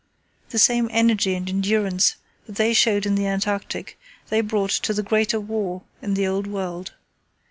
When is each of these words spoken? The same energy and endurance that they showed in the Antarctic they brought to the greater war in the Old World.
The 0.49 0.57
same 0.57 0.87
energy 0.91 1.35
and 1.35 1.47
endurance 1.47 2.15
that 2.47 2.55
they 2.55 2.73
showed 2.73 3.05
in 3.05 3.13
the 3.13 3.27
Antarctic 3.27 3.99
they 4.29 4.41
brought 4.41 4.71
to 4.71 4.95
the 4.95 5.03
greater 5.03 5.39
war 5.39 5.83
in 6.01 6.15
the 6.15 6.25
Old 6.25 6.47
World. 6.47 6.93